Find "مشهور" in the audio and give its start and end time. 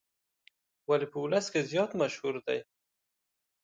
2.01-2.35